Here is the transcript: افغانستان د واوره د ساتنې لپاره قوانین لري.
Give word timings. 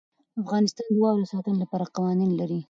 افغانستان 0.41 0.89
د 0.93 0.97
واوره 1.03 1.23
د 1.23 1.29
ساتنې 1.33 1.57
لپاره 1.63 1.91
قوانین 1.95 2.31
لري. 2.39 2.59